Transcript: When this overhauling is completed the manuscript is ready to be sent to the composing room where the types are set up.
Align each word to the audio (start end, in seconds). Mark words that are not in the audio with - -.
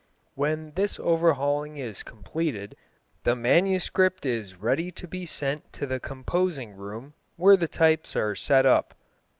When 0.33 0.71
this 0.71 0.99
overhauling 0.99 1.77
is 1.77 2.01
completed 2.01 2.75
the 3.23 3.35
manuscript 3.35 4.25
is 4.25 4.55
ready 4.55 4.91
to 4.93 5.07
be 5.07 5.27
sent 5.27 5.71
to 5.73 5.85
the 5.85 5.99
composing 5.99 6.71
room 6.75 7.13
where 7.35 7.55
the 7.55 7.67
types 7.67 8.15
are 8.15 8.33
set 8.33 8.65
up. 8.65 8.95